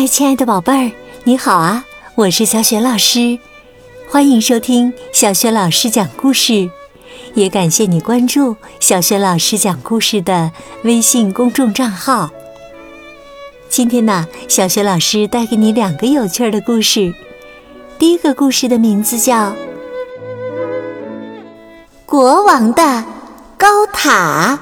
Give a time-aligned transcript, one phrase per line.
[0.00, 0.92] 嗨，亲爱的宝贝儿，
[1.24, 1.84] 你好啊！
[2.14, 3.36] 我是小雪老师，
[4.08, 6.70] 欢迎收听小雪老师讲故事，
[7.34, 10.52] 也感谢你关注小雪老师讲故事的
[10.84, 12.30] 微信公众账号。
[13.68, 17.12] 今天呢，小雪老师带给你两个有趣的故事。
[17.98, 19.50] 第一个故事的名字叫
[22.06, 23.04] 《国王的
[23.56, 24.60] 高塔》。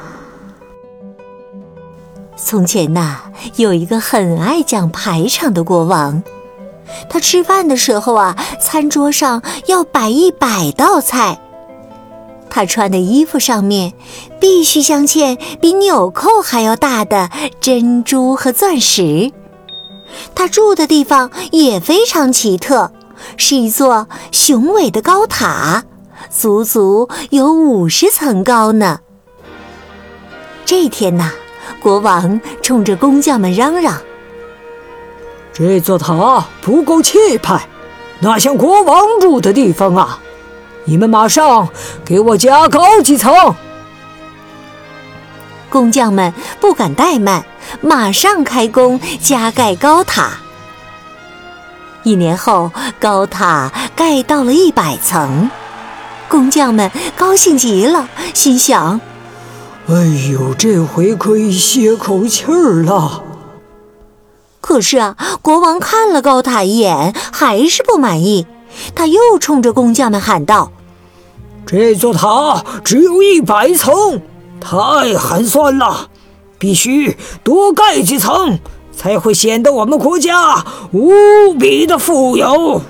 [2.37, 3.17] 从前呐，
[3.57, 6.23] 有一个很爱讲排场的国王。
[7.09, 11.41] 他吃饭的时候啊，餐桌上要摆一百道菜。
[12.51, 13.93] 他穿的衣服上面
[14.39, 19.33] 必须镶嵌比纽扣还要大的珍珠和钻石。
[20.35, 22.93] 他住的地方也非常奇特，
[23.37, 25.85] 是一座雄伟的高塔，
[26.31, 29.01] 足足有五十层高呢。
[30.65, 31.33] 这天呐。
[31.81, 34.01] 国王冲着工匠们嚷嚷
[35.53, 37.69] ：“这座塔不够气派，
[38.21, 40.19] 哪像国王住的地方啊！
[40.85, 41.69] 你们马上
[42.05, 43.33] 给我加高几层！”
[45.69, 47.45] 工匠们不敢怠慢，
[47.81, 50.31] 马上开工加盖高塔。
[52.05, 55.51] 一年后，高塔盖到了一百层，
[56.29, 59.01] 工匠们高兴极了，心想。
[59.89, 63.23] 哎呦，这回可以歇口气儿了。
[64.61, 68.49] 可是啊，国王看了高塔一眼，还是不满意。
[68.97, 70.73] 他又冲着工匠们喊道
[71.65, 74.21] ：“这座塔只有一百层，
[74.61, 76.09] 太寒酸了，
[76.59, 78.59] 必须多盖几层，
[78.93, 82.83] 才会显得我们国家无比的富有。”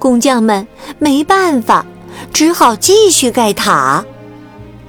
[0.00, 0.66] 工匠们
[0.98, 1.84] 没办法，
[2.32, 4.06] 只好继续盖塔。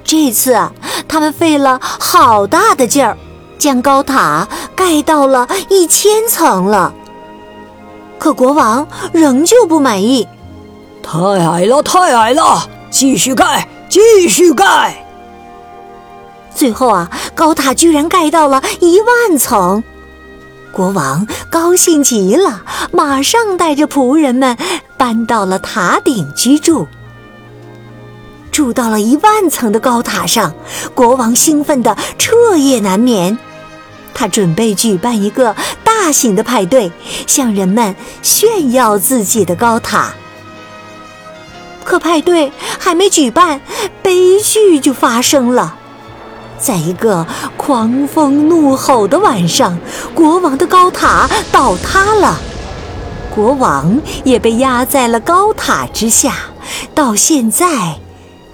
[0.06, 0.72] 这次啊，
[1.08, 3.17] 他们费了好大的劲儿，
[3.58, 6.94] 将高塔盖到了一千层了。
[8.20, 10.28] 可国王仍旧不满意，
[11.02, 12.69] 太矮了，太矮了！
[12.91, 15.03] 继续盖，继续盖。
[16.53, 19.84] 最后啊，高塔居然盖到了一万层，
[20.72, 24.56] 国王高兴极了，马上带着仆人们
[24.97, 26.88] 搬到了塔顶居住。
[28.56, 30.54] 住到了一万层的高塔上，
[30.94, 33.38] 国王兴奋得彻夜难眠。
[34.14, 36.90] 他准备举办一个大型的派对，
[37.28, 40.14] 向人们炫耀自己的高塔。
[41.84, 42.50] 可派对
[42.80, 43.60] 还没举办，
[44.02, 45.76] 悲剧就发生了。
[46.58, 47.28] 在一个
[47.58, 49.78] 狂风怒吼的晚上，
[50.14, 52.40] 国王的高塔倒塌了，
[53.30, 56.34] 国王也被压在了高塔之下。
[56.94, 58.00] 到现在。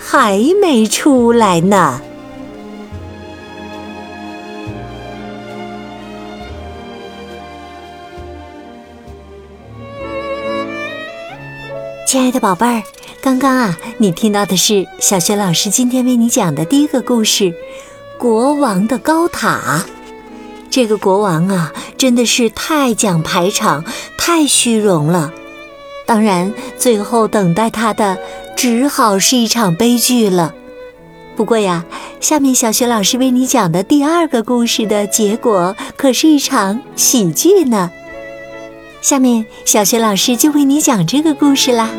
[0.04, 2.02] 还没出来呢，
[12.08, 12.84] 亲爱的宝贝儿，
[13.22, 17.44] 刚刚啊，你听到的是小学老师今天为你讲的第一个故事
[18.18, 19.86] 《国王的高塔》。
[20.70, 23.86] 这个国王啊，真的是太讲排场，
[24.18, 25.32] 太虚荣了。
[26.06, 28.18] 当然，最后等待他的。
[28.62, 30.54] 只好是一场悲剧了。
[31.36, 31.84] 不过呀，
[32.20, 37.90] 下面小学老师为你讲的第二个故事的结果可是一场喜剧呢。
[39.02, 41.90] 下面小学老师就为你讲这个故事啦。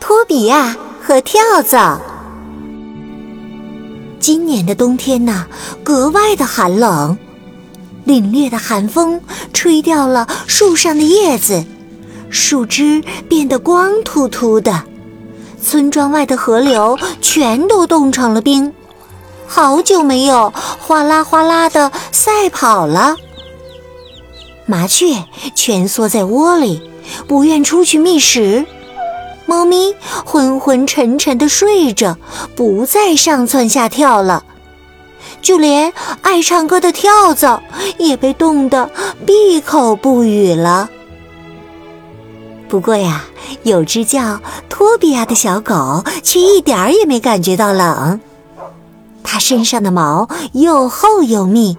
[0.00, 2.02] 托比亚和跳蚤。
[4.18, 5.46] 今年的冬天呢，
[5.84, 7.16] 格外的寒冷，
[8.04, 9.20] 凛冽的寒风
[9.52, 11.64] 吹掉了树上的叶子。
[12.34, 14.82] 树枝变得光秃秃的，
[15.62, 18.74] 村庄外的河流全都冻成了冰，
[19.46, 23.14] 好久没有哗啦哗啦的赛跑了。
[24.66, 25.24] 麻雀
[25.54, 26.82] 蜷缩在窝里，
[27.28, 28.64] 不愿出去觅食；
[29.46, 29.94] 猫咪
[30.24, 32.16] 昏昏沉沉的睡着，
[32.56, 34.42] 不再上蹿下跳了。
[35.40, 35.92] 就连
[36.22, 37.62] 爱唱歌的跳蚤
[37.96, 38.90] 也被冻得
[39.24, 40.90] 闭口不语了。
[42.74, 43.24] 不过呀，
[43.62, 48.18] 有只叫托比亚的小狗却一点儿也没感觉到冷。
[49.22, 51.78] 它身上的毛又厚又密，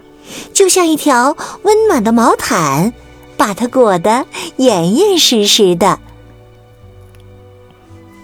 [0.54, 2.94] 就像一条温暖的毛毯，
[3.36, 4.24] 把它裹得
[4.56, 5.98] 严严实实的。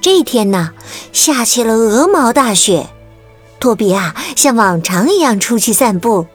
[0.01, 0.71] 这天呢，
[1.13, 2.89] 下起了鹅毛大雪，
[3.61, 6.27] 托比亚像往常一样出去散步。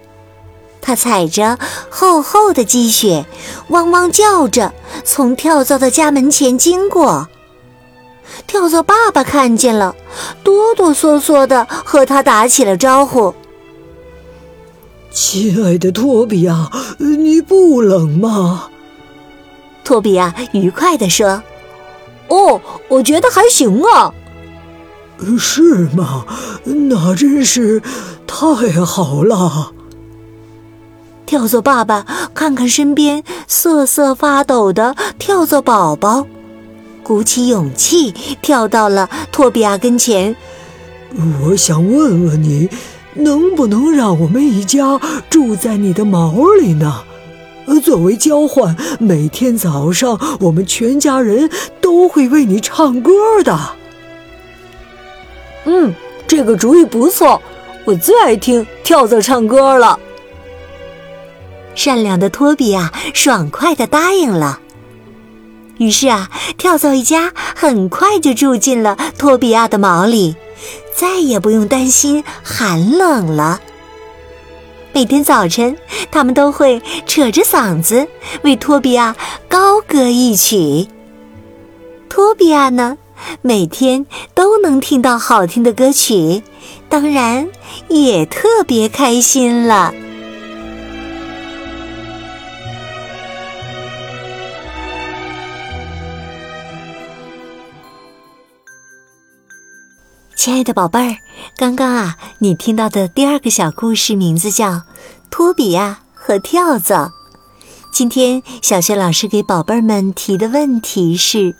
[0.81, 1.57] 他踩着
[1.89, 3.25] 厚厚的积雪，
[3.69, 7.27] 汪汪叫着从跳蚤的家门前经过。
[8.45, 9.95] 跳蚤爸爸看见了，
[10.43, 13.33] 哆哆嗦嗦的和他打起了招呼
[15.11, 16.69] ：“亲爱的托比亚，
[16.99, 18.69] 你不冷吗？
[19.83, 21.41] 托比亚愉快地说
[22.29, 24.13] ：“哦，我觉得还行啊。”
[25.39, 26.25] 是吗？
[26.63, 27.81] 那真是
[28.27, 28.45] 太
[28.85, 29.71] 好了。
[31.27, 36.25] 跳蚤爸爸看看身边瑟瑟发抖的跳蚤宝宝，
[37.03, 40.33] 鼓起勇气跳到了托比亚跟前。
[41.43, 42.69] 我想问问你，
[43.13, 44.97] 能不能让我们一家
[45.29, 47.03] 住在你的毛里呢？
[47.83, 51.49] 作为交换，每天早上我们全家人
[51.81, 53.11] 都会为你唱歌
[53.43, 53.59] 的。
[55.65, 55.93] 嗯，
[56.25, 57.41] 这个主意不错，
[57.83, 59.99] 我最爱听跳蚤唱歌了。
[61.77, 64.59] 善良的托比亚爽快的答应了。
[65.77, 70.35] 于是啊，跳蚤一家很快就住进了托比亚的毛里，
[70.93, 73.61] 再也不用担心寒冷了。
[74.91, 75.77] 每天早晨，
[76.09, 78.07] 他们都会扯着嗓子
[78.41, 79.15] 为托比亚
[79.47, 80.87] 高歌一曲。
[82.09, 82.97] 托比亚呢？
[83.41, 86.41] 每天都能听到好听的歌曲，
[86.89, 87.47] 当然
[87.87, 89.93] 也特别开心了。
[100.47, 101.17] 亲爱的宝贝儿，
[101.57, 104.69] 刚刚啊，你听到的第二个小故事名字叫
[105.29, 107.07] 《托比亚和跳蚤》。
[107.91, 111.53] 今天小学老师给宝贝儿们提的问题是。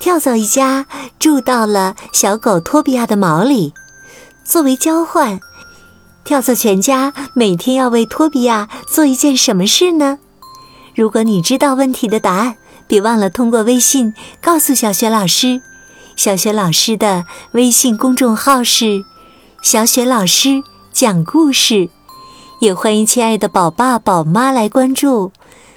[0.00, 0.86] 跳蚤一家
[1.20, 3.72] 住到了小狗托比亚的毛里，
[4.42, 5.38] 作为交换，
[6.24, 10.18] 跳蚤全家每天要为托比亚做一件什么事呢？
[10.96, 12.56] 如果你知道问题的答案，
[12.88, 15.62] 别忘了通过微信告诉小学老师。
[16.16, 19.04] 小雪老师的微信公众号是
[19.62, 20.62] “小雪老师
[20.92, 21.88] 讲故事”，
[22.60, 25.32] 也欢迎亲爱的宝爸宝妈来关注。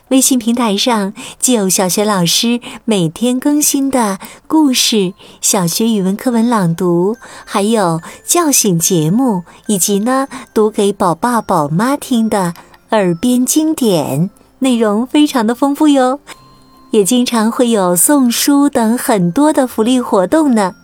[0.09, 12.53] 微信平台上既有小学老师每天更新的故事、小学语文课文朗读，还有叫醒节目，以及呢读给宝爸宝妈听的
[12.91, 14.29] 耳边经典，
[14.59, 16.19] 内容非常的丰富哟。
[16.95, 20.75] 也经常会有送书等很多的福利活动呢。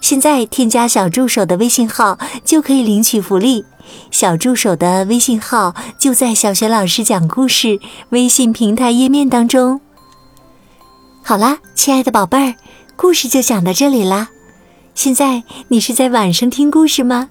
[0.00, 3.66] 现在添加小助手的微信号就可以领取福利。
[4.10, 7.78] 小助手的微信号就在小学老师讲故事
[8.08, 9.82] 微信平台页面当中。
[11.22, 12.54] 好啦，亲爱的宝贝儿，
[12.96, 14.30] 故事就讲到这里啦。
[14.94, 17.28] 现在你是在晚上听故事吗？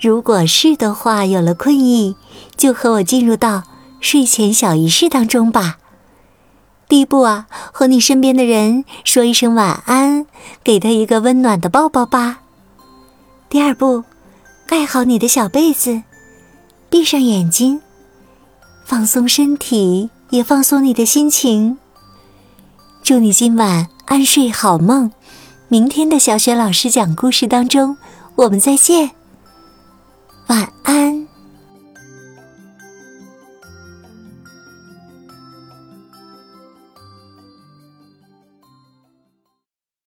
[0.00, 2.14] 如果是的话，有了困意，
[2.56, 3.64] 就和我进入到
[4.00, 5.78] 睡前小仪式当中吧。
[6.88, 10.26] 第一步啊，和你身边的人说一声晚安，
[10.64, 12.40] 给他一个温暖的抱抱吧。
[13.48, 14.04] 第二步。
[14.66, 16.02] 盖好你的小被子，
[16.90, 17.80] 闭上眼睛，
[18.84, 21.78] 放松身体，也放松你的心情。
[23.02, 25.10] 祝你今晚安睡好梦，
[25.68, 27.96] 明天的小雪老师讲故事当中，
[28.34, 29.12] 我们再见，
[30.48, 31.26] 晚安。